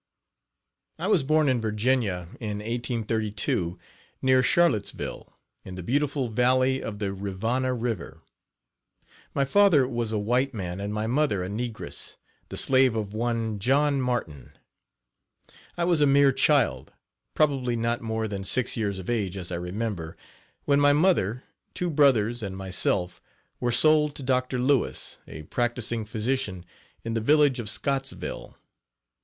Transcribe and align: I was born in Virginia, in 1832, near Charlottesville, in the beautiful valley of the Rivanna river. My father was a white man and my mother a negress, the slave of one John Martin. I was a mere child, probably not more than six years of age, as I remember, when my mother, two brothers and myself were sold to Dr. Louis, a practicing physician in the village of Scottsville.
I 0.97 1.05
was 1.05 1.21
born 1.21 1.47
in 1.47 1.61
Virginia, 1.61 2.29
in 2.39 2.57
1832, 2.57 3.77
near 4.19 4.41
Charlottesville, 4.41 5.37
in 5.63 5.75
the 5.75 5.83
beautiful 5.83 6.27
valley 6.27 6.81
of 6.81 6.97
the 6.97 7.13
Rivanna 7.13 7.71
river. 7.75 8.19
My 9.35 9.45
father 9.45 9.87
was 9.87 10.11
a 10.11 10.17
white 10.17 10.55
man 10.55 10.79
and 10.81 10.91
my 10.91 11.05
mother 11.05 11.43
a 11.43 11.47
negress, 11.49 12.15
the 12.49 12.57
slave 12.57 12.95
of 12.95 13.13
one 13.13 13.59
John 13.59 14.01
Martin. 14.01 14.53
I 15.77 15.83
was 15.83 16.01
a 16.01 16.07
mere 16.07 16.31
child, 16.31 16.91
probably 17.35 17.75
not 17.75 18.01
more 18.01 18.27
than 18.27 18.43
six 18.43 18.75
years 18.75 18.97
of 18.97 19.07
age, 19.07 19.37
as 19.37 19.51
I 19.51 19.55
remember, 19.57 20.15
when 20.65 20.79
my 20.79 20.93
mother, 20.93 21.43
two 21.75 21.91
brothers 21.91 22.41
and 22.41 22.57
myself 22.57 23.21
were 23.59 23.71
sold 23.71 24.15
to 24.15 24.23
Dr. 24.23 24.57
Louis, 24.57 25.19
a 25.27 25.43
practicing 25.43 26.05
physician 26.05 26.65
in 27.03 27.13
the 27.13 27.21
village 27.21 27.59
of 27.59 27.69
Scottsville. 27.69 28.57